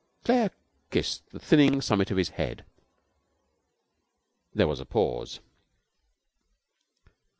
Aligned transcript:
Claire 0.23 0.49
kissed 0.89 1.29
the 1.29 1.37
thinning 1.37 1.79
summit 1.79 2.09
of 2.09 2.17
his 2.17 2.29
head. 2.29 2.65
There 4.51 4.67
was 4.67 4.79
a 4.79 4.85
pause. 4.87 5.41